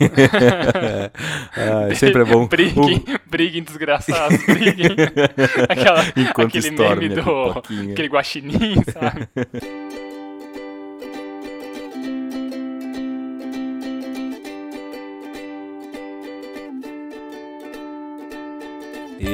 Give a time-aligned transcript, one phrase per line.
[1.56, 2.46] ah, sempre é bom.
[2.48, 4.96] briguem, briguem, desgraçados, briguem.
[5.68, 6.00] Aquela,
[6.44, 7.50] aquele meme do...
[7.90, 9.28] Aquele guaxinim, sabe?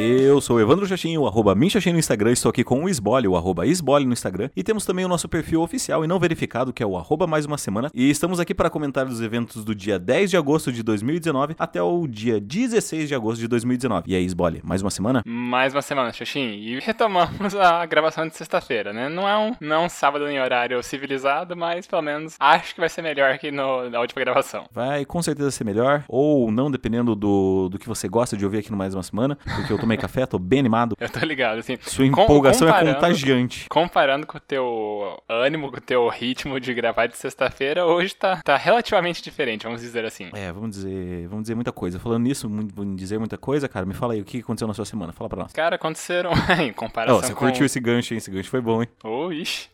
[0.03, 3.29] Eu sou o Evandro Chachinho, o arroba Minchachinho no Instagram, estou aqui com o Esbole,
[3.29, 6.73] o arroba Esbole no Instagram, e temos também o nosso perfil oficial e não verificado,
[6.73, 9.75] que é o arroba mais uma semana, e estamos aqui para comentar os eventos do
[9.75, 14.11] dia 10 de agosto de 2019 até o dia 16 de agosto de 2019.
[14.11, 15.23] E aí, Esbole, mais uma semana?
[15.27, 19.11] Mais uma semana, Chachinho, e retomamos a gravação de sexta-feira, né?
[19.11, 22.81] Não é, um, não é um sábado em horário civilizado, mas pelo menos acho que
[22.81, 24.65] vai ser melhor que no, na última gravação.
[24.73, 28.61] Vai com certeza ser melhor, ou não, dependendo do, do que você gosta de ouvir
[28.61, 30.97] aqui no Mais Uma Semana, porque eu tomei café, tô bem animado.
[31.01, 31.77] Eu tô ligado, assim.
[31.83, 33.67] Sua empolgação é contagiante.
[33.69, 38.41] Comparando com o teu ânimo, com o teu ritmo de gravar de sexta-feira, hoje tá,
[38.43, 40.31] tá relativamente diferente, vamos dizer assim.
[40.33, 41.99] É, vamos dizer, vamos dizer muita coisa.
[41.99, 44.85] Falando nisso, vamos dizer muita coisa, cara, me fala aí, o que aconteceu na sua
[44.85, 45.13] semana?
[45.13, 45.53] Fala pra nós.
[45.53, 46.31] Cara, aconteceram
[46.63, 47.41] em comparação oh, você com...
[47.41, 48.19] curtiu esse gancho, hein?
[48.19, 48.89] Esse gancho foi bom, hein?
[49.03, 49.69] Oh, ixi.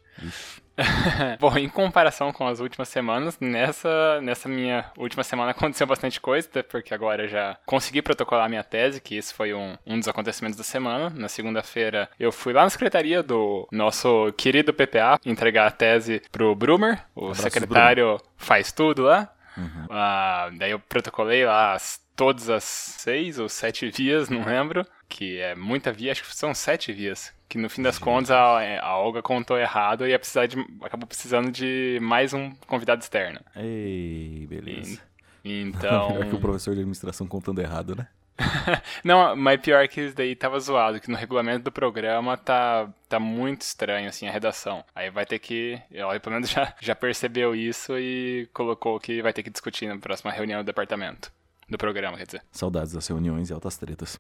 [1.41, 6.47] Bom, em comparação com as últimas semanas, nessa, nessa minha última semana aconteceu bastante coisa,
[6.49, 10.57] até porque agora já consegui protocolar minha tese, que isso foi um, um dos acontecimentos
[10.57, 11.11] da semana.
[11.11, 16.55] Na segunda-feira eu fui lá na secretaria do nosso querido PPA entregar a tese pro
[16.55, 18.23] Brumer, o Abraço secretário Brumer.
[18.37, 19.33] faz tudo lá.
[19.57, 19.87] Uhum.
[19.89, 25.41] Ah, daí eu protocolei lá as, todas as seis ou sete vias, não lembro, que
[25.41, 28.99] é muita via, acho que são sete vias que no fim das contas a, a
[28.99, 33.41] Olga contou errado e ia precisar de, acabou precisando de mais um convidado externo.
[33.55, 35.01] Ei, beleza.
[35.45, 36.11] E, então.
[36.11, 38.09] Melhor que o professor de administração contando errado, né?
[39.03, 43.19] Não, mas pior que isso daí tava zoado, que no regulamento do programa tá, tá
[43.19, 44.85] muito estranho, assim, a redação.
[44.95, 45.81] Aí vai ter que.
[45.91, 49.97] Ela pelo menos já, já percebeu isso e colocou que vai ter que discutir na
[49.97, 51.33] próxima reunião do departamento
[51.69, 52.43] do programa, quer dizer.
[52.51, 54.19] Saudades das reuniões e altas tretas.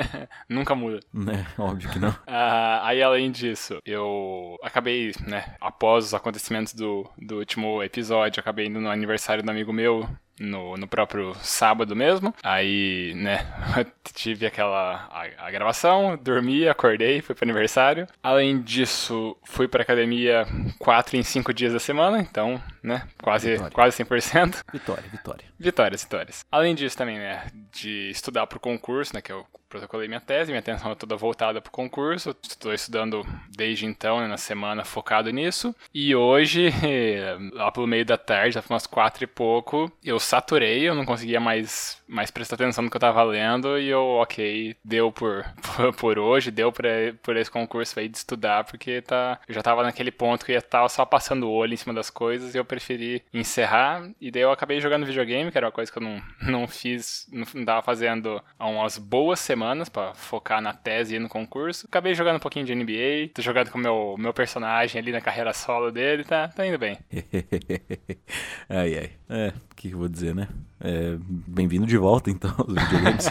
[0.48, 1.00] Nunca muda.
[1.14, 2.10] É, óbvio que não.
[2.10, 2.14] Uh,
[2.82, 8.80] aí, além disso, eu acabei, né, após os acontecimentos do, do último episódio, acabei indo
[8.80, 10.08] no aniversário do amigo meu,
[10.40, 12.34] no, no próprio sábado mesmo.
[12.42, 13.46] Aí, né,
[14.14, 18.06] tive aquela a, a, gravação, dormi, acordei, fui pro aniversário.
[18.22, 20.46] Além disso, fui pra academia
[20.78, 23.72] quatro em cinco dias da semana, então, né, quase, vitória.
[23.72, 24.62] quase 100%.
[24.72, 25.44] Vitória, vitória.
[25.58, 26.46] Vitórias, vitórias.
[26.50, 30.60] Além disso também, né, de estudar pro concurso, né, que eu protocolei minha tese, minha
[30.60, 32.34] atenção é toda voltada pro concurso.
[32.42, 33.24] Estou estudando
[33.54, 35.74] desde então, né, na semana, focado nisso.
[35.94, 36.72] E hoje,
[37.52, 41.40] lá pelo meio da tarde, já umas quatro e pouco, eu saturei, eu não conseguia
[41.40, 45.92] mais, mais prestar atenção no que eu tava lendo e eu, ok, deu por, por,
[45.96, 46.84] por hoje, deu por,
[47.22, 50.54] por esse concurso aí de estudar, porque tá, eu já tava naquele ponto que eu
[50.54, 54.08] ia estar só passando o olho em cima das coisas e eu preferi encerrar.
[54.20, 57.26] E daí eu acabei jogando videogame, que era uma coisa que eu não, não fiz,
[57.32, 61.28] não, não tava fazendo há umas boas semanas semanas para focar na tese e no
[61.28, 61.86] concurso.
[61.88, 65.20] Acabei jogando um pouquinho de NBA, tô jogando com o meu, meu personagem ali na
[65.20, 66.96] carreira solo dele, tá, tá indo bem.
[68.70, 69.10] ai, ai.
[69.28, 70.48] É, que eu vou dizer, né?
[70.80, 73.28] É, Bem-vindo de volta, então, aos videogames.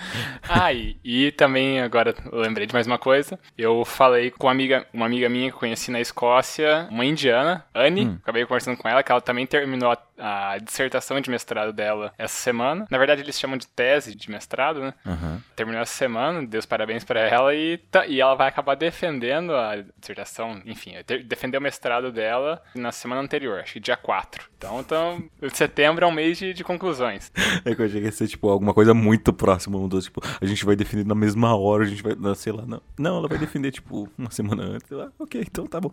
[0.48, 3.38] ah, e, e, também, agora eu lembrei de mais uma coisa.
[3.56, 7.64] Eu falei com uma amiga, uma amiga minha que eu conheci na Escócia, uma indiana,
[7.74, 8.06] Anne.
[8.06, 8.18] Hum.
[8.22, 12.34] Acabei conversando com ela, que ela também terminou a, a, dissertação de mestrado dela essa
[12.34, 12.86] semana.
[12.90, 14.94] Na verdade, eles chamam de tese de mestrado, né?
[15.04, 15.40] Uhum.
[15.54, 17.54] Terminou essa semana, Deus parabéns para ela.
[17.54, 20.94] E, tá, e ela vai acabar defendendo a dissertação, enfim,
[21.26, 24.50] defendeu o mestrado dela na semana anterior, acho que dia 4.
[24.56, 27.30] Então, então setembro é um mês de, de conclusões.
[27.62, 30.22] É que eu achei que ia ser, tipo, alguma coisa muito próxima um dos, tipo,
[30.40, 32.80] a gente vai definir na mesma hora, a gente vai, sei lá, não.
[32.98, 34.90] Não, ela vai defender, tipo, uma semana antes.
[34.90, 35.92] Lá, ok, então tá bom.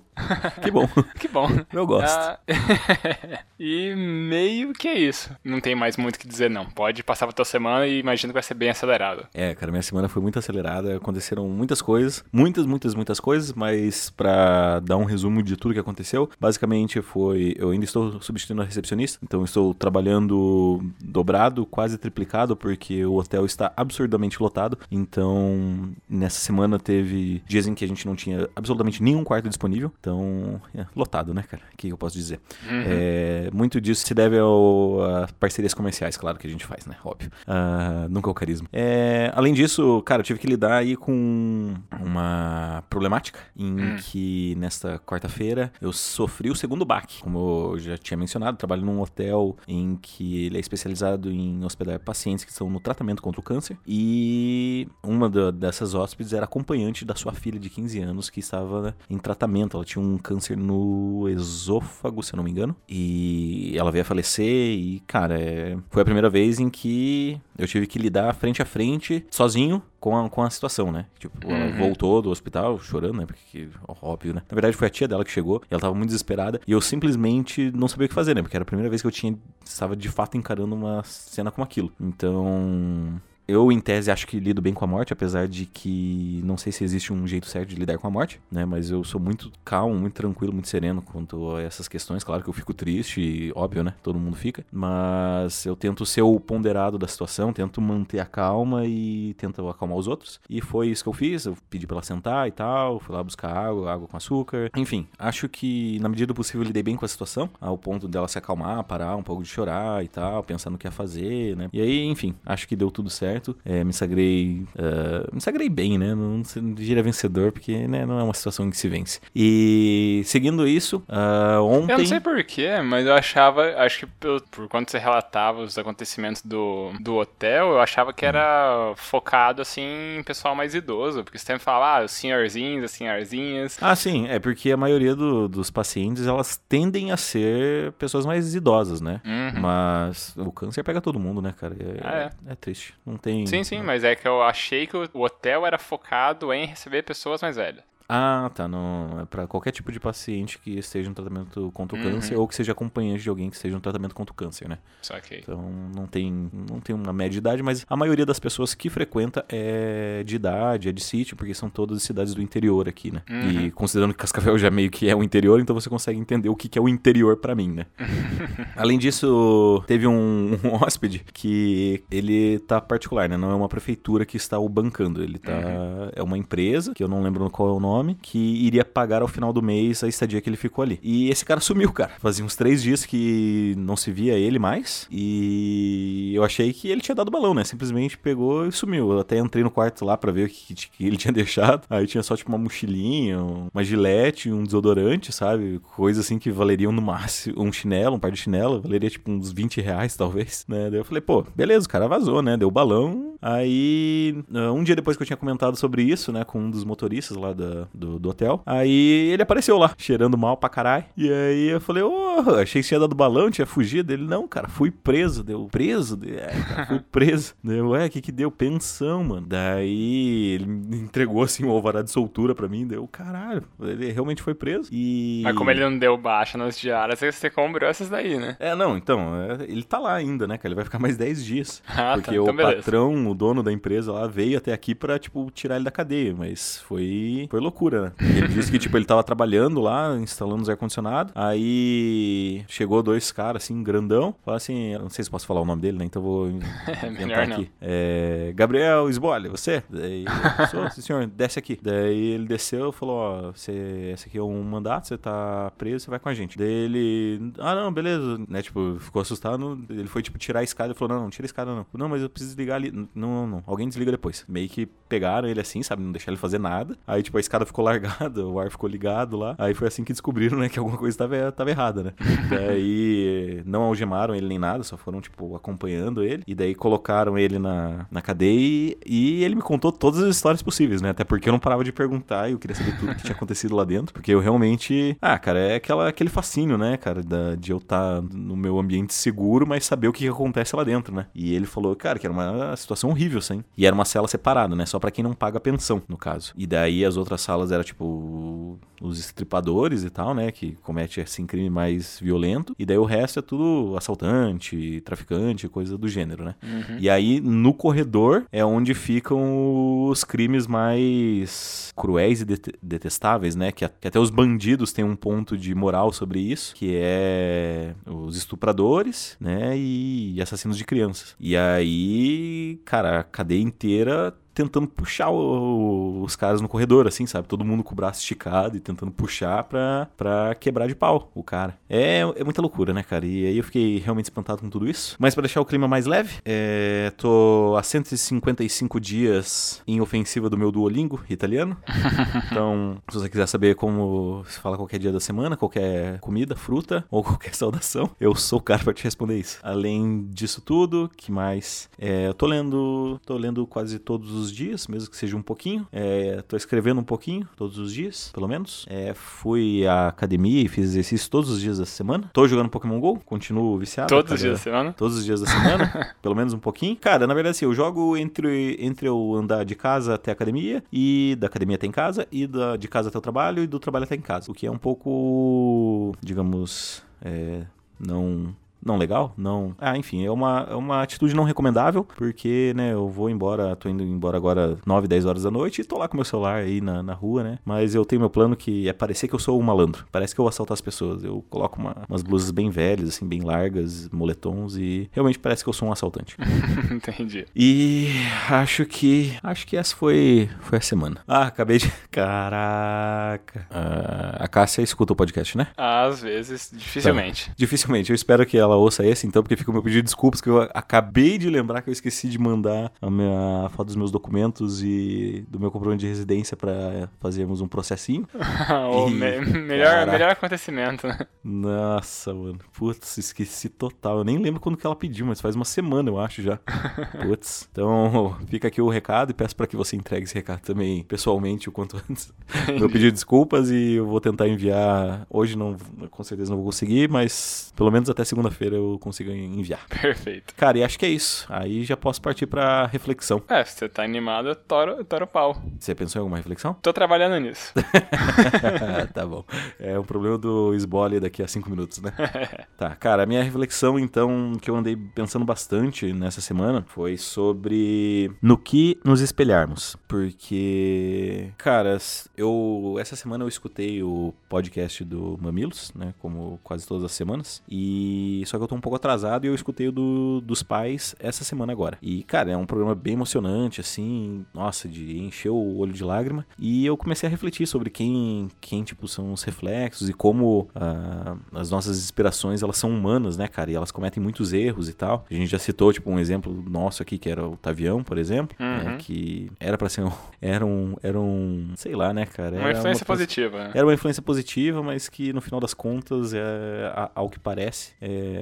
[0.61, 0.87] Que bom.
[1.19, 1.47] que bom.
[1.73, 2.15] Eu gosto.
[2.17, 2.39] Ah,
[3.59, 5.35] e meio que é isso.
[5.43, 6.65] Não tem mais muito o que dizer, não.
[6.65, 9.27] Pode passar pra tua semana e imagino que vai ser bem acelerado.
[9.33, 10.95] É, cara, minha semana foi muito acelerada.
[10.97, 12.23] Aconteceram muitas coisas.
[12.31, 17.55] Muitas, muitas, muitas coisas, mas pra dar um resumo de tudo que aconteceu, basicamente foi.
[17.57, 23.45] Eu ainda estou substituindo a recepcionista, então estou trabalhando dobrado, quase triplicado, porque o hotel
[23.45, 24.77] está absurdamente lotado.
[24.91, 29.91] Então, nessa semana teve dias em que a gente não tinha absolutamente nenhum quarto disponível.
[29.99, 31.63] Então, é, lotado, né, cara?
[31.73, 32.41] O que eu posso dizer?
[32.69, 32.83] Uhum.
[32.85, 36.95] É, muito disso se deve a parcerias comerciais, claro, que a gente faz, né?
[37.05, 37.31] Óbvio.
[37.47, 38.67] Uh, nunca é o carisma.
[38.73, 43.95] É, além disso, cara, eu tive que lidar aí com uma problemática em uhum.
[43.97, 47.21] que nesta quarta-feira eu sofri o segundo baque.
[47.21, 51.99] Como eu já tinha mencionado, trabalho num hotel em que ele é especializado em hospedar
[51.99, 53.77] pacientes que estão no tratamento contra o câncer.
[53.85, 59.17] E uma dessas hóspedes era acompanhante da sua filha de 15 anos que estava em
[59.17, 59.77] tratamento.
[59.77, 62.75] Ela tinha um câncer no esôfago, se eu não me engano.
[62.87, 64.45] E ela veio a falecer.
[64.45, 65.77] E, cara, é...
[65.89, 70.17] foi a primeira vez em que eu tive que lidar frente a frente, sozinho, com
[70.17, 71.05] a, com a situação, né?
[71.19, 71.77] Tipo, ela uhum.
[71.77, 73.25] voltou do hospital chorando, né?
[73.25, 73.67] Porque,
[74.01, 74.41] óbvio, né?
[74.49, 76.61] Na verdade, foi a tia dela que chegou e ela tava muito desesperada.
[76.67, 78.41] E eu simplesmente não sabia o que fazer, né?
[78.41, 81.63] Porque era a primeira vez que eu tinha, estava de fato encarando uma cena como
[81.63, 81.91] aquilo.
[81.99, 86.57] Então, eu, em tese, acho que lido bem com a morte, apesar de que não
[86.57, 88.65] sei se existe um jeito certo de lidar com a morte, né?
[88.65, 92.23] Mas eu sou muito calmo, muito tranquilo, muito sereno quanto a essas questões.
[92.23, 93.93] Claro que eu fico triste, óbvio, né?
[94.03, 94.65] Todo mundo fica.
[94.69, 99.97] Mas eu tento ser o ponderado da situação, tento manter a calma e tento acalmar
[99.97, 100.41] os outros.
[100.49, 101.45] E foi isso que eu fiz.
[101.45, 104.69] Eu pedi pra ela sentar e tal, fui lá buscar água, água com açúcar.
[104.75, 108.09] Enfim, acho que na medida do possível eu lidei bem com a situação, ao ponto
[108.09, 111.55] dela se acalmar, parar um pouco de chorar e tal, pensar no que ia fazer,
[111.55, 111.69] né?
[111.71, 113.57] E aí, enfim, acho que deu tudo certo certo.
[113.65, 114.65] É, me sagrei.
[114.75, 116.13] Uh, me sagrei bem, né?
[116.13, 119.19] Não, não gira vencedor, porque né, não é uma situação que se vence.
[119.35, 121.93] E seguindo isso, uh, ontem.
[121.93, 123.75] Eu não sei porquê, mas eu achava.
[123.77, 128.25] Acho que por, por quando você relatava os acontecimentos do, do hotel, eu achava que
[128.25, 131.23] era focado assim em pessoal mais idoso.
[131.23, 133.77] Porque você sempre fala, ah, os senhorzinhos, as senhorzinhas.
[133.81, 138.55] Ah, sim, é porque a maioria do, dos pacientes elas tendem a ser pessoas mais
[138.55, 139.21] idosas, né?
[139.25, 139.61] Uhum.
[139.61, 141.75] Mas o câncer pega todo mundo, né, cara?
[141.79, 142.51] É, ah, é.
[142.51, 142.93] é triste.
[143.05, 143.45] Não tem tem.
[143.45, 147.41] Sim, sim, mas é que eu achei que o hotel era focado em receber pessoas
[147.41, 147.83] mais velhas.
[148.09, 148.67] Ah, tá.
[148.67, 152.11] Não, é para qualquer tipo de paciente que esteja em tratamento contra o uhum.
[152.11, 154.77] câncer ou que seja acompanhante de alguém que esteja em tratamento contra o câncer, né?
[155.01, 155.39] Saquei.
[155.39, 155.61] Então
[155.93, 159.45] não tem, não tem uma média de idade, mas a maioria das pessoas que frequenta
[159.49, 163.21] é de idade, é de sítio, porque são todas cidades do interior aqui, né?
[163.29, 163.49] Uhum.
[163.49, 166.55] E considerando que Cascavel já meio que é o interior, então você consegue entender o
[166.55, 167.85] que, que é o interior para mim, né?
[168.77, 173.35] Além disso, teve um, um, hóspede que ele tá particular, né?
[173.35, 175.51] Não é uma prefeitura que está o bancando, ele tá.
[175.51, 176.09] Uhum.
[176.15, 179.21] É uma empresa, que eu não lembro qual é o nome nome, que iria pagar
[179.21, 180.99] ao final do mês a estadia que ele ficou ali.
[181.01, 182.11] E esse cara sumiu, cara.
[182.19, 185.07] Fazia uns três dias que não se via ele mais.
[185.11, 187.63] E eu achei que ele tinha dado balão, né?
[187.63, 189.11] Simplesmente pegou e sumiu.
[189.11, 191.85] Eu até entrei no quarto lá para ver o que, que, ele tinha deixado.
[191.89, 193.39] Aí tinha só tipo uma mochilinha,
[193.73, 195.79] uma gilete, um desodorante, sabe?
[195.95, 197.61] Coisa assim que valeriam no máximo.
[197.61, 200.89] Um chinelo, um par de chinelo, valeria tipo uns 20 reais, talvez, né?
[200.89, 202.57] Daí eu falei, pô, beleza, o cara vazou, né?
[202.57, 203.35] Deu balão.
[203.41, 204.35] Aí,
[204.73, 207.53] um dia depois que eu tinha comentado sobre isso, né, com um dos motoristas lá
[207.53, 208.61] da, do, do hotel.
[208.65, 211.05] Aí ele apareceu lá, cheirando mal pra caralho.
[211.15, 214.13] E aí eu falei, ô, oh, achei que tinha dado balão, tinha fugido.
[214.13, 215.43] Ele, não, cara, fui preso.
[215.43, 216.19] Deu, preso?
[216.25, 217.55] É, cara, fui preso.
[217.63, 218.51] Deu, ué, o que que deu?
[218.51, 219.45] Pensão, mano.
[219.47, 220.65] Daí ele
[220.97, 222.85] entregou, assim, o alvará de soltura pra mim.
[222.85, 224.89] Deu, caralho, ele realmente foi preso.
[224.91, 225.41] E...
[225.43, 228.55] Mas como ele não deu baixa nas diárias, você comprou essas daí, né?
[228.59, 230.69] É, não, então, é, ele tá lá ainda, né, cara?
[230.69, 231.83] Ele vai ficar mais 10 dias.
[231.97, 232.75] Ah, tá, porque tá, então o beleza.
[232.75, 236.35] patrão, o dono da empresa lá, veio até aqui pra, tipo, tirar ele da cadeia.
[236.37, 238.11] Mas foi, foi loucura loucura, né?
[238.19, 241.31] Ele disse que, tipo, ele tava trabalhando lá, instalando os ar-condicionado.
[241.35, 244.35] Aí chegou dois caras, assim, grandão.
[244.43, 246.05] Falaram assim, não sei se posso falar o nome dele, né?
[246.05, 246.49] Então vou
[247.19, 247.69] entrar aqui.
[247.79, 249.83] É, Gabriel Esbole, você?
[249.89, 250.25] Daí,
[250.71, 251.77] sou, sim, senhor, desce aqui.
[251.81, 256.05] Daí ele desceu e falou, ó, você, esse aqui é um mandato, você tá preso,
[256.05, 256.57] você vai com a gente.
[256.57, 258.61] Daí ele, ah, não, beleza, né?
[258.61, 259.79] Tipo, ficou assustado.
[259.89, 261.85] Ele foi, tipo, tirar a escada e falou, não, não tira a escada, não.
[261.93, 262.91] Não, mas eu preciso desligar ali.
[262.91, 263.63] Não, não, não.
[263.67, 264.45] Alguém desliga depois.
[264.47, 266.01] Meio que pegaram ele assim, sabe?
[266.01, 266.97] Não deixaram ele fazer nada.
[267.05, 269.55] Aí, tipo, a escada ficou largada, o ar ficou ligado lá.
[269.57, 272.13] Aí foi assim que descobriram, né, que alguma coisa tava, tava errada, né?
[272.49, 276.43] daí não algemaram ele nem nada, só foram, tipo, acompanhando ele.
[276.47, 281.01] E daí colocaram ele na, na cadeia e ele me contou todas as histórias possíveis,
[281.01, 281.09] né?
[281.09, 283.75] Até porque eu não parava de perguntar e eu queria saber tudo que tinha acontecido
[283.75, 284.13] lá dentro.
[284.13, 285.17] Porque eu realmente.
[285.21, 288.79] Ah, cara, é aquela, aquele fascínio, né, cara, da, de eu estar tá no meu
[288.79, 291.27] ambiente seguro, mas saber o que, que acontece lá dentro, né?
[291.33, 293.63] E ele falou, cara, que era uma situação horrível, assim.
[293.77, 294.85] E era uma cela separada, né?
[294.85, 296.53] Só para quem não paga pensão, no caso.
[296.55, 301.45] E daí as outras salas era tipo os estripadores e tal, né, que comete assim
[301.45, 306.55] crime mais violento, e daí o resto é tudo assaltante, traficante, coisa do gênero, né?
[306.61, 306.97] Uhum.
[306.99, 312.45] E aí no corredor é onde ficam os crimes mais cruéis e
[312.81, 316.95] detestáveis, né, que, que até os bandidos têm um ponto de moral sobre isso, que
[316.95, 321.35] é os estupradores, né, e assassinos de crianças.
[321.39, 327.47] E aí, cara, a cadeia inteira tentando puxar o, os caras no corredor, assim, sabe?
[327.47, 331.43] Todo mundo com o braço esticado e tentando puxar pra, pra quebrar de pau o
[331.43, 331.77] cara.
[331.87, 333.23] É, é muita loucura, né, cara?
[333.23, 335.15] E aí eu fiquei realmente espantado com tudo isso.
[335.19, 340.57] Mas para deixar o clima mais leve, é, tô há 155 dias em ofensiva do
[340.57, 341.77] meu Duolingo italiano.
[342.49, 347.05] Então, se você quiser saber como se fala qualquer dia da semana, qualquer comida, fruta
[347.11, 349.59] ou qualquer saudação, eu sou o cara pra te responder isso.
[349.61, 351.89] Além disso tudo, que mais?
[351.99, 355.87] É, eu tô lendo, tô lendo quase todos os dias, mesmo que seja um pouquinho.
[355.91, 358.85] É, tô escrevendo um pouquinho todos os dias, pelo menos.
[358.89, 362.29] É, fui à academia e fiz exercício todos os dias da semana.
[362.33, 364.09] Tô jogando Pokémon GO, continuo viciado.
[364.09, 364.93] Todos os dias da semana?
[364.93, 366.95] Todos os dias da semana, pelo menos um pouquinho.
[366.95, 370.83] Cara, na verdade, assim, eu jogo entre, entre eu andar de casa até a academia
[370.91, 373.79] e da academia até em casa e da, de casa até o trabalho e do
[373.79, 374.51] trabalho até em casa.
[374.51, 377.65] O que é um pouco, digamos, é,
[377.99, 379.75] não não legal, não.
[379.79, 383.89] Ah, enfim, é uma, é uma atitude não recomendável, porque, né, eu vou embora, tô
[383.89, 386.81] indo embora agora 9, 10 horas da noite e tô lá com meu celular aí
[386.81, 387.59] na, na rua, né?
[387.65, 390.05] Mas eu tenho meu plano que é parecer que eu sou um malandro.
[390.11, 391.23] Parece que eu vou assaltar as pessoas.
[391.23, 395.69] Eu coloco uma, umas blusas bem velhas, assim, bem largas, moletons e realmente parece que
[395.69, 396.35] eu sou um assaltante.
[396.91, 397.45] Entendi.
[397.55, 398.09] E
[398.49, 399.37] acho que.
[399.43, 401.21] Acho que essa foi, foi a semana.
[401.27, 401.91] Ah, acabei de.
[402.11, 403.67] Caraca.
[403.69, 405.67] Ah, a Cássia escuta o podcast, né?
[405.77, 407.47] Às vezes, dificilmente.
[407.47, 407.53] Tá.
[407.55, 408.11] Dificilmente.
[408.11, 410.49] Eu espero que ela ouça esse, então, porque fica o meu pedido de desculpas, que
[410.49, 414.11] eu acabei de lembrar que eu esqueci de mandar a, minha, a foto dos meus
[414.11, 418.27] documentos e do meu comprovante de residência para fazermos um processinho.
[419.07, 421.17] e, me melhor, melhor acontecimento, né?
[421.43, 422.59] Nossa, mano.
[422.73, 424.19] Putz, esqueci total.
[424.19, 426.57] Eu nem lembro quando que ela pediu, mas faz uma semana, eu acho, já.
[427.23, 427.67] Putz.
[427.71, 431.69] Então, fica aqui o recado e peço para que você entregue esse recado também pessoalmente
[431.69, 432.33] o quanto antes.
[432.67, 435.25] meu pedido de desculpas e eu vou tentar enviar.
[435.29, 435.75] Hoje não,
[436.09, 439.85] com certeza não vou conseguir, mas pelo menos até segunda-feira eu consigo enviar.
[439.89, 440.53] Perfeito.
[440.55, 441.45] Cara, e acho que é isso.
[441.49, 443.41] Aí já posso partir pra reflexão.
[443.47, 445.61] É, se você tá animado, tora, tora o pau.
[445.79, 446.73] Você pensou em alguma reflexão?
[446.81, 447.73] Tô trabalhando nisso.
[449.13, 449.43] tá bom.
[449.79, 452.13] É um problema do esbole daqui a cinco minutos, né?
[452.77, 458.31] tá, cara, a minha reflexão, então, que eu andei pensando bastante nessa semana foi sobre
[458.41, 459.95] no que nos espelharmos.
[460.07, 461.97] Porque, cara,
[462.35, 466.13] eu essa semana eu escutei o podcast do Mamilos, né?
[466.19, 467.61] Como quase todas as semanas.
[467.69, 471.15] E só que eu tô um pouco atrasado e eu escutei o do, dos pais
[471.19, 471.97] essa semana agora.
[472.01, 476.45] E, cara, é um programa bem emocionante, assim, nossa, de encher o olho de lágrima.
[476.57, 481.39] E eu comecei a refletir sobre quem, quem tipo, são os reflexos e como uh,
[481.53, 483.71] as nossas inspirações, elas são humanas, né, cara?
[483.71, 485.25] E elas cometem muitos erros e tal.
[485.29, 488.55] A gente já citou, tipo, um exemplo nosso aqui, que era o Tavião, por exemplo,
[488.59, 488.83] né, uhum.
[488.83, 490.11] né, que era para ser um,
[490.41, 492.57] era um, era um, sei lá, né, cara?
[492.57, 493.71] Uma influência uma, positiva.
[493.73, 498.36] Era uma influência positiva, mas que no final das contas, é, ao que parece, é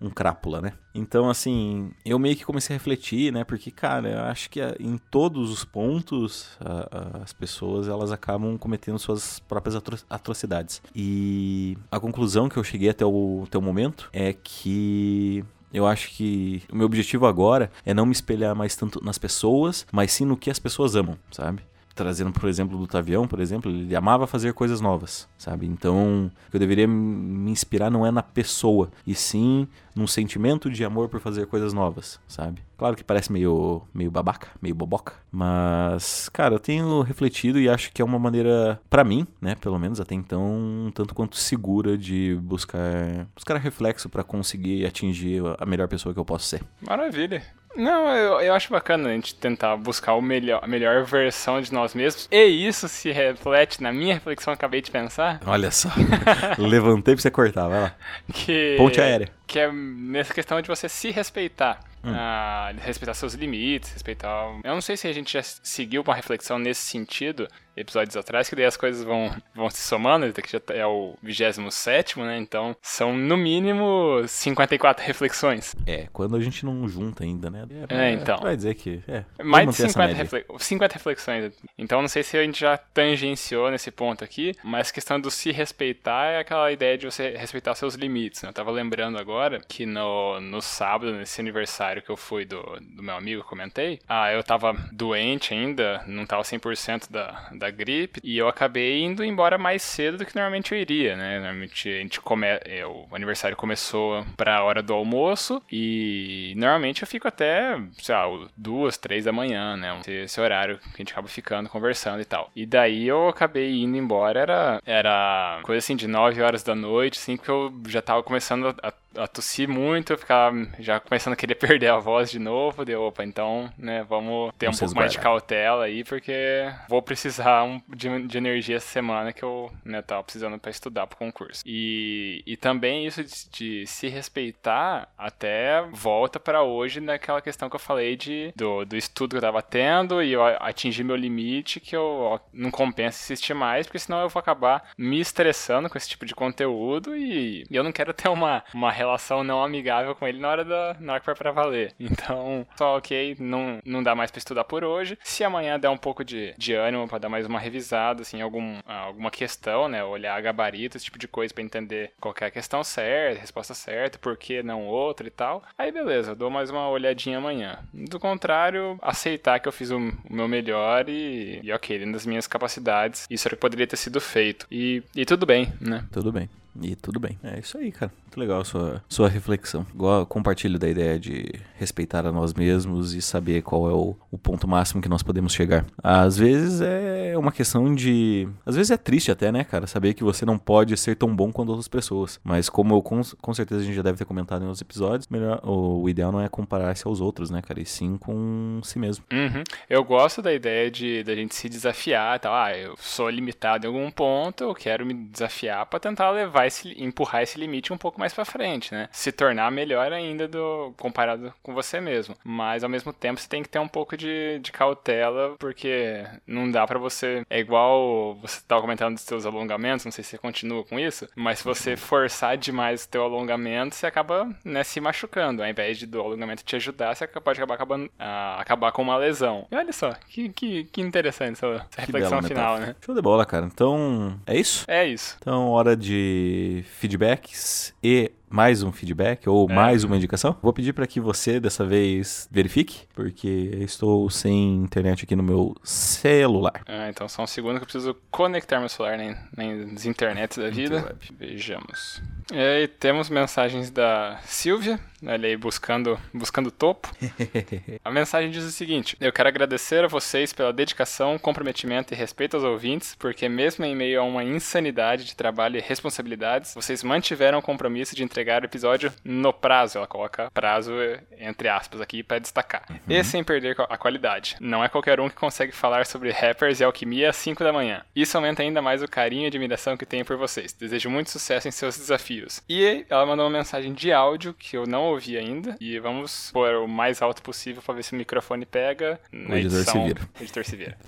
[0.00, 0.72] um crápula, né?
[0.94, 3.44] Então, assim, eu meio que comecei a refletir, né?
[3.44, 8.56] Porque, cara, eu acho que em todos os pontos a, a, as pessoas elas acabam
[8.56, 10.82] cometendo suas próprias atro atrocidades.
[10.94, 16.10] E a conclusão que eu cheguei até o, até o momento é que eu acho
[16.10, 20.24] que o meu objetivo agora é não me espelhar mais tanto nas pessoas, mas sim
[20.24, 21.62] no que as pessoas amam, sabe?
[21.96, 25.66] Trazendo por exemplo do Tavião, por exemplo, ele amava fazer coisas novas, sabe?
[25.66, 30.70] Então, o que eu deveria me inspirar não é na pessoa, e sim num sentimento
[30.70, 32.60] de amor por fazer coisas novas, sabe?
[32.76, 37.90] Claro que parece meio meio babaca, meio boboca, mas cara, eu tenho refletido e acho
[37.90, 41.96] que é uma maneira para mim, né, pelo menos até então, um tanto quanto segura
[41.96, 46.62] de buscar buscar reflexo para conseguir atingir a melhor pessoa que eu posso ser.
[46.82, 47.42] Maravilha.
[47.76, 51.72] Não, eu, eu acho bacana a gente tentar buscar o melhor, a melhor versão de
[51.72, 52.28] nós mesmos.
[52.30, 55.40] E isso se reflete na minha reflexão que acabei de pensar.
[55.46, 55.90] Olha só.
[56.58, 57.94] Levantei pra você cortar, vai lá.
[58.32, 59.28] Que, Ponte aérea.
[59.46, 61.80] Que é nessa questão de você se respeitar.
[62.02, 62.12] Hum.
[62.14, 64.46] Ah, respeitar seus limites, respeitar.
[64.64, 68.56] Eu não sei se a gente já seguiu uma reflexão nesse sentido episódios atrás, que
[68.56, 72.38] daí as coisas vão, vão se somando, até que já é o 27, né?
[72.38, 75.76] Então são no mínimo 54 reflexões.
[75.86, 77.66] É, quando a gente não junta ainda, né?
[77.88, 78.38] É, é então.
[78.38, 79.02] Vai dizer que.
[79.06, 81.52] É, mais de 50, refle 50 reflexões.
[81.76, 85.30] Então não sei se a gente já tangenciou nesse ponto aqui, mas a questão do
[85.30, 88.42] se respeitar é aquela ideia de você respeitar seus limites.
[88.42, 88.48] Né?
[88.48, 93.02] Eu tava lembrando agora que no, no sábado, nesse aniversário que eu fui do, do
[93.02, 97.70] meu amigo, eu comentei, ah, eu tava doente ainda, não tava 100% da, da da
[97.70, 101.40] gripe e eu acabei indo embora mais cedo do que normalmente eu iria, né?
[101.40, 102.46] Normalmente a gente come...
[102.46, 108.24] É, o aniversário começou pra hora do almoço e normalmente eu fico até, sei lá,
[108.56, 110.00] duas, três da manhã, né?
[110.06, 112.50] Esse horário que a gente acaba ficando, conversando e tal.
[112.54, 117.18] E daí eu acabei indo embora, era, era coisa assim de nove horas da noite,
[117.18, 121.36] assim, que eu já tava começando a a tossir muito, eu ficava já começando a
[121.36, 122.84] querer perder a voz de novo.
[122.84, 127.64] Deu, opa, então, né, vamos ter um pouco mais de cautela aí, porque vou precisar
[127.64, 131.62] um, de, de, energia essa semana que eu, né, tava precisando para estudar pro concurso.
[131.66, 137.76] E, e também isso de, de se respeitar até volta para hoje naquela questão que
[137.76, 141.80] eu falei de, do, do estudo que eu tava tendo e eu atingir meu limite
[141.80, 146.08] que eu não compensa insistir mais, porque senão eu vou acabar me estressando com esse
[146.08, 149.05] tipo de conteúdo e, e eu não quero ter uma, uma relação
[149.44, 151.94] não amigável com ele na hora, da, na hora que for pra valer.
[151.98, 155.18] Então, só ok, não, não dá mais pra estudar por hoje.
[155.22, 158.78] Se amanhã der um pouco de, de ânimo para dar mais uma revisada, assim, algum,
[158.86, 160.04] alguma questão, né?
[160.04, 164.18] Olhar gabarito, esse tipo de coisa para entender qual é a questão certa, resposta certa,
[164.18, 165.62] por que não outra e tal.
[165.76, 167.78] Aí beleza, dou mais uma olhadinha amanhã.
[167.92, 172.26] Do contrário, aceitar que eu fiz o, o meu melhor e, e ok, dentro das
[172.26, 174.66] minhas capacidades, isso era o que poderia ter sido feito.
[174.70, 176.04] E, e tudo bem, né?
[176.12, 176.48] Tudo bem.
[176.82, 177.38] E tudo bem.
[177.42, 178.12] É isso aí, cara.
[178.24, 179.86] Muito legal a sua, sua reflexão.
[179.94, 181.46] Igual compartilho da ideia de
[181.78, 185.52] respeitar a nós mesmos e saber qual é o, o ponto máximo que nós podemos
[185.52, 185.84] chegar.
[186.02, 188.48] Às vezes é uma questão de.
[188.64, 189.86] Às vezes é triste até, né, cara?
[189.86, 192.40] Saber que você não pode ser tão bom quanto outras pessoas.
[192.42, 195.28] Mas como eu, com, com certeza a gente já deve ter comentado em outros episódios,
[195.28, 197.80] melhor, o, o ideal não é comparar-se aos outros, né, cara?
[197.80, 199.24] E sim com si mesmo.
[199.32, 199.62] Uhum.
[199.88, 202.54] Eu gosto da ideia de da gente se desafiar e tal.
[202.54, 207.02] Ah, eu sou limitado em algum ponto, eu quero me desafiar para tentar levar esse,
[207.02, 209.08] empurrar esse limite um pouco mais para frente, né?
[209.12, 212.36] Se tornar melhor ainda do comparado com você mesmo.
[212.44, 216.70] Mas ao mesmo tempo você tem que ter um pouco de, de cautela, porque não
[216.70, 217.44] dá para você.
[217.48, 221.28] É igual você tava comentando dos seus alongamentos, não sei se você continua com isso,
[221.34, 225.62] mas se você forçar demais o teu alongamento, você acaba né, se machucando.
[225.62, 229.16] Ao invés de do alongamento te ajudar, você pode acabar acabando, uh, acabar com uma
[229.16, 229.66] lesão.
[229.70, 232.94] E olha só, que, que, que interessante essa, essa reflexão final, né?
[233.04, 233.66] Show de bola, cara.
[233.66, 234.84] Então, é isso?
[234.88, 235.36] É isso.
[235.40, 239.72] Então, hora de feedbacks e mais um feedback ou é.
[239.72, 240.56] mais uma indicação.
[240.62, 245.74] Vou pedir para que você dessa vez verifique, porque estou sem internet aqui no meu
[245.82, 246.82] celular.
[246.86, 249.18] Ah, então só um segundo que eu preciso conectar meu celular
[249.56, 251.16] nas internets da vida.
[251.38, 252.22] Vejamos.
[252.52, 257.12] E aí temos mensagens da Silvia, olha aí buscando, buscando topo.
[258.04, 262.56] a mensagem diz o seguinte: Eu quero agradecer a vocês pela dedicação, comprometimento e respeito
[262.56, 267.58] aos ouvintes, porque mesmo em meio a uma insanidade de trabalho e responsabilidades, vocês mantiveram
[267.58, 269.98] o compromisso de entregar o episódio no prazo.
[269.98, 270.92] Ela coloca prazo
[271.38, 272.84] entre aspas aqui para destacar.
[272.90, 272.98] Uhum.
[273.08, 274.56] E sem perder a qualidade.
[274.60, 278.02] Não é qualquer um que consegue falar sobre rappers e alquimia às 5 da manhã.
[278.14, 280.72] Isso aumenta ainda mais o carinho e admiração que tenho por vocês.
[280.72, 282.62] Desejo muito sucesso em seus desafios.
[282.68, 285.76] E ela mandou uma mensagem de áudio que eu não ouvi ainda.
[285.80, 289.20] E vamos pôr o mais alto possível para ver se o microfone pega.
[289.32, 290.28] Na o editor edição, se vira.
[290.38, 290.98] O editor se vira.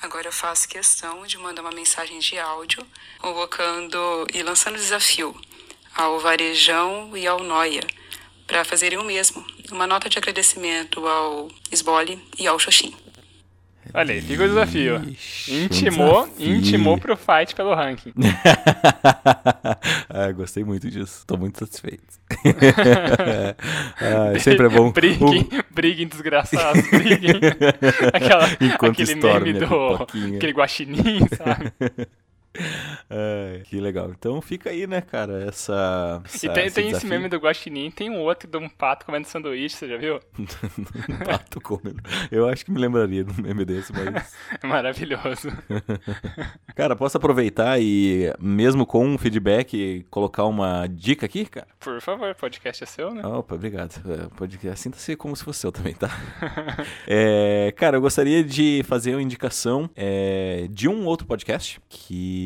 [0.00, 2.86] Agora eu faço questão de mandar uma mensagem de áudio,
[3.18, 5.34] convocando e lançando desafio
[5.96, 7.80] ao Varejão e ao Noia
[8.46, 9.44] para fazerem o mesmo.
[9.72, 12.94] Uma nota de agradecimento ao Sbole e ao Xoxin.
[13.94, 14.96] Olha aí, fica o desafio.
[15.48, 16.54] Intimou, desafio.
[16.54, 18.12] intimou pro fight pelo ranking.
[20.10, 21.24] ah, gostei muito disso.
[21.26, 22.04] Tô muito satisfeito.
[23.98, 24.90] ah, sempre é bom.
[24.92, 27.40] Briguem, briguem desgraçados, briguem.
[28.12, 29.94] Aquela, Enquanto aquele meme do...
[30.36, 31.72] Aquele guaxinim, sabe?
[33.08, 34.10] É, que legal.
[34.10, 36.22] Então fica aí, né, cara, essa.
[36.24, 39.06] essa e tem, esse, tem esse meme do Guaxinim, tem um outro de um pato
[39.06, 40.20] comendo sanduíche, você já viu?
[41.24, 42.02] pato comendo.
[42.30, 44.34] Eu acho que me lembraria de um meme desse, mas.
[44.62, 45.50] É maravilhoso.
[46.74, 51.66] cara, posso aproveitar e, mesmo com um feedback, colocar uma dica aqui, cara?
[51.80, 53.26] Por favor, podcast é seu, né?
[53.26, 54.00] Opa, obrigado.
[54.08, 56.10] É, podcast, sinta-se como se fosse seu também, tá?
[57.06, 62.45] é, cara, eu gostaria de fazer uma indicação é, de um outro podcast que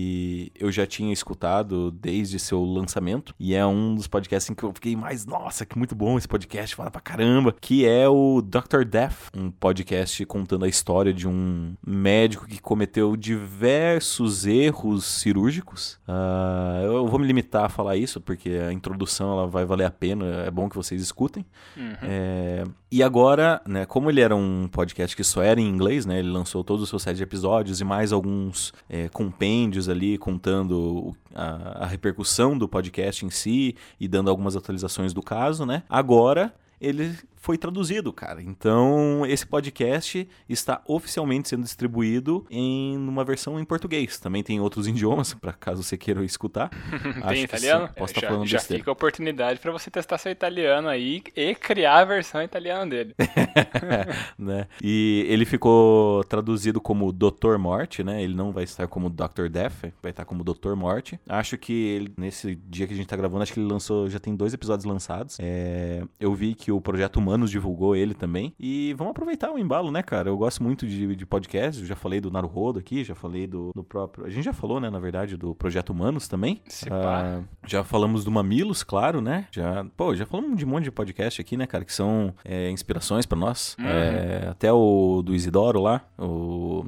[0.58, 3.34] eu já tinha escutado desde seu lançamento.
[3.38, 6.28] E é um dos podcasts em que eu fiquei mais, nossa, que muito bom esse
[6.28, 7.54] podcast, fala pra caramba.
[7.60, 8.84] Que é o Dr.
[8.84, 15.98] Death, um podcast contando a história de um médico que cometeu diversos erros cirúrgicos.
[16.08, 19.90] Uh, eu vou me limitar a falar isso, porque a introdução ela vai valer a
[19.90, 21.44] pena, é bom que vocês escutem.
[21.76, 21.94] Uhum.
[22.02, 26.18] É, e agora, né, como ele era um podcast que só era em inglês, né,
[26.18, 31.84] ele lançou todos os seus sete episódios e mais alguns é, compêndios ali contando a,
[31.84, 35.82] a, repercussão do podcast em si e dando algumas atualizações do caso, né?
[35.88, 38.42] Agora ele foi traduzido, cara.
[38.42, 44.18] Então, esse podcast está oficialmente sendo distribuído em uma versão em português.
[44.18, 46.68] Também tem outros idiomas, para caso você queira escutar.
[47.28, 47.86] tem italiano?
[47.88, 48.80] Sim, posso já, estar falando já besteira.
[48.80, 53.14] fica a oportunidade para você testar seu italiano aí e criar a versão italiana dele.
[54.38, 54.66] né?
[54.82, 57.56] E ele ficou traduzido como Dr.
[57.58, 58.22] Morte, né?
[58.22, 59.48] Ele não vai estar como Dr.
[59.50, 60.74] Death, vai estar como Dr.
[60.74, 61.18] Morte.
[61.26, 64.18] Acho que ele, nesse dia que a gente tá gravando, acho que ele lançou, já
[64.18, 65.38] tem dois episódios lançados.
[65.40, 68.52] É, eu vi que o Projeto Humanos divulgou ele também.
[68.58, 70.28] E vamos aproveitar o embalo, né, cara?
[70.28, 73.70] Eu gosto muito de, de podcast, eu já falei do Naruhodo aqui, já falei do,
[73.74, 74.26] do próprio...
[74.26, 76.60] A gente já falou, né, na verdade, do Projeto Humanos também.
[76.90, 79.46] Ah, já falamos do Mamilos, claro, né?
[79.52, 82.68] Já, pô, já falamos de um monte de podcast aqui, né, cara, que são é,
[82.70, 83.76] inspirações pra nós.
[83.78, 83.86] Uhum.
[83.86, 86.84] É, até o do Isidoro lá, o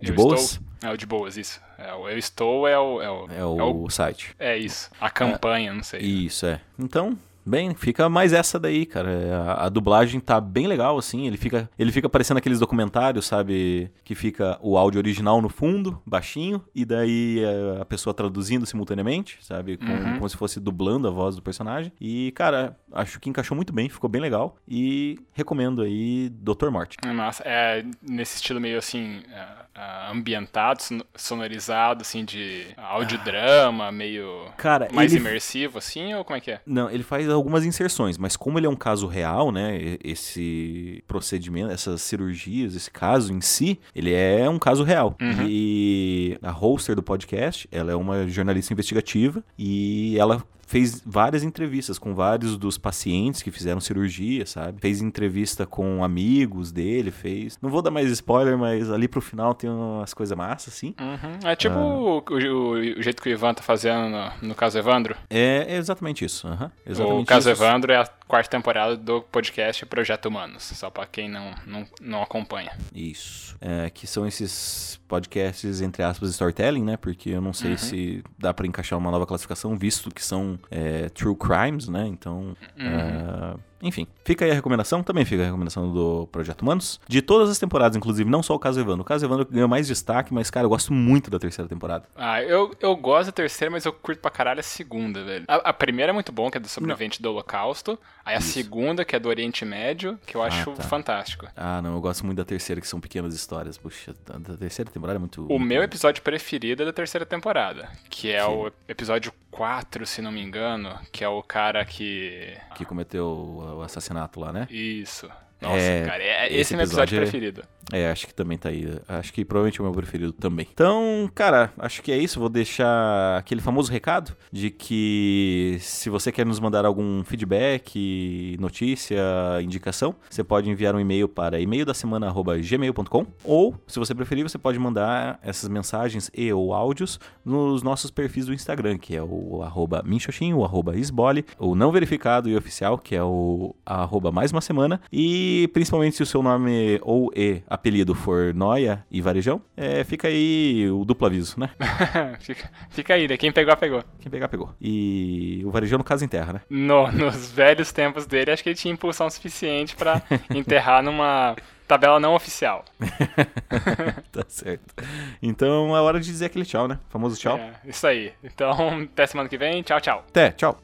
[0.00, 0.66] de Eu boas, Estou...
[0.82, 1.60] É o de boas, isso.
[1.78, 3.00] É, o eu estou é o.
[3.00, 4.34] É, o, é o, é, o- site.
[4.38, 4.90] é isso.
[5.00, 6.00] A campanha, não sei.
[6.00, 6.60] Isso, é.
[6.78, 9.10] Então, bem, fica mais essa daí, cara.
[9.10, 11.26] É, A, a dublagem tá bem legal, assim.
[11.26, 13.90] Ele fica, ele fica parecendo aqueles documentários, sabe?
[14.04, 19.38] Que fica o áudio original no fundo, baixinho, e daí é, a pessoa traduzindo simultaneamente,
[19.40, 19.76] sabe?
[19.76, 20.16] Com- Uhum.
[20.16, 21.92] Como se fosse dublando a voz do personagem.
[22.00, 24.56] E, cara, acho que encaixou muito bem, ficou bem legal.
[24.68, 26.68] E recomendo aí Dr.
[26.70, 26.96] Morte.
[27.06, 27.42] Massa.
[27.46, 35.12] É nesse estilo meio assim, é, ambientado, son- sonorizado, assim, de audiodrama, meio Cara, mais
[35.12, 36.60] ele- imersivo, assim, ou como é que é?
[36.66, 39.96] Não, ele faz algumas inserções, mas como ele é um caso real, né?
[40.02, 45.16] Esse procedimento, essas cirurgias, esse caso em si, ele é um caso real.
[45.20, 45.46] Uhum.
[45.48, 51.98] E a hoster do podcast, ela é uma jornalista investigativa e ela fez várias entrevistas
[51.98, 54.80] com vários dos pacientes que fizeram cirurgia, sabe?
[54.80, 57.56] Fez entrevista com amigos dele, fez.
[57.62, 60.94] Não vou dar mais spoiler, mas ali pro final tem umas coisas massas, assim.
[61.00, 61.48] Uhum.
[61.48, 61.84] É tipo Ah.
[61.84, 65.16] o, o- o jeito que o Ivan tá fazendo no, no caso Evandro.
[65.30, 66.46] É, é exatamente isso.
[66.48, 67.62] aham, exatamente o caso isso.
[67.62, 72.22] Evandro é a quarta temporada do podcast Projeto Humanos, só pra quem não, não, não
[72.22, 72.72] acompanha.
[72.94, 73.56] Isso.
[73.60, 76.96] É, que são esses podcasts, entre aspas, storytelling, né?
[76.96, 77.78] Porque eu não sei Uhum.
[77.78, 82.06] se dá pra encaixar uma nova classificação, visto que são é, true crimes, né?
[82.06, 82.56] Então.
[82.78, 82.86] Uhum.
[82.86, 87.00] é, enfim, fica aí a recomendação, também fica a recomendação do Projeto Humanos.
[87.06, 89.02] De todas as temporadas, inclusive, não só o caso Evandro.
[89.02, 92.08] O caso Evandro ganhou mais destaque, mas, cara, eu gosto muito da terceira temporada.
[92.16, 95.44] Ah, eu, eu gosto da terceira, mas eu curto pra caralho a segunda, velho.
[95.46, 97.98] A, a primeira é muito bom, que é do sobrevivente do Holocausto.
[98.24, 98.48] Aí a Isso.
[98.48, 100.82] segunda, que é do Oriente Médio, que eu acho tá.
[100.82, 101.46] fantástico.
[101.54, 103.76] Ah, não, eu gosto muito da terceira, que são pequenas histórias.
[103.76, 105.46] Puxa, a da terceira temporada é muito.
[105.46, 110.30] O meu episódio preferido é da terceira temporada, que é o episódio 4, se não
[110.30, 112.56] me engano, que é o cara que.
[112.74, 114.66] Que cometeu o assassinato lá, né?
[114.70, 115.30] Isso.
[115.60, 117.62] Nossa, É, cara, é, esse esse é meu episódio episódio é- preferido.
[117.92, 118.84] É, acho que também tá aí.
[119.08, 120.66] Acho que provavelmente é o meu preferido também.
[120.72, 122.40] Então, cara, acho que é isso.
[122.40, 129.16] Vou deixar aquele famoso recado de que se você quer nos mandar algum feedback, notícia,
[129.62, 134.58] indicação, você pode enviar um e-mail para e-mail da semana@gmail.com ou, se você preferir, você
[134.58, 139.62] pode mandar essas mensagens e ou áudios nos nossos perfis do Instagram, que é o
[139.62, 144.50] arroba minxoxin, o arroba isbole, o não verificado e oficial, que é o arroba mais
[144.50, 149.60] uma semana, e principalmente se o seu nome ou e apelido for Noia e Varejão,
[149.76, 151.70] é, fica aí o duplo aviso, né?
[152.40, 153.36] fica, fica aí, né?
[153.36, 154.04] Quem pegou, pegou.
[154.20, 154.74] Quem pegar, pegou.
[154.80, 156.60] E o Varejão, no caso, enterra, né?
[156.70, 160.22] No- nos velhos tempos dele, acho que ele tinha impulsão suficiente pra
[160.54, 161.56] enterrar numa
[161.86, 162.84] tabela não oficial.
[164.32, 164.94] tá certo.
[165.40, 166.98] Então é hora de dizer aquele tchau, né?
[167.08, 167.56] Famoso tchau.
[167.58, 168.32] É, isso aí.
[168.42, 169.82] Então, até semana que vem.
[169.82, 170.24] Tchau, tchau.
[170.28, 170.78] Até, tchau.